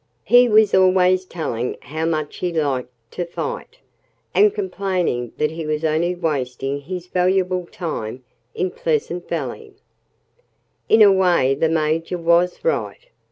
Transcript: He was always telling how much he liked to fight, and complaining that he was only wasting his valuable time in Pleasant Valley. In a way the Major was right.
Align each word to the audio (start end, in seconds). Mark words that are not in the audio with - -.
He 0.23 0.49
was 0.49 0.73
always 0.73 1.25
telling 1.25 1.77
how 1.81 2.05
much 2.07 2.37
he 2.37 2.51
liked 2.51 2.89
to 3.11 3.23
fight, 3.23 3.77
and 4.33 4.51
complaining 4.51 5.31
that 5.37 5.51
he 5.51 5.63
was 5.67 5.85
only 5.85 6.15
wasting 6.15 6.81
his 6.81 7.05
valuable 7.05 7.67
time 7.71 8.23
in 8.55 8.71
Pleasant 8.71 9.29
Valley. 9.29 9.73
In 10.89 11.03
a 11.03 11.11
way 11.13 11.53
the 11.53 11.69
Major 11.69 12.17
was 12.17 12.65
right. 12.65 13.09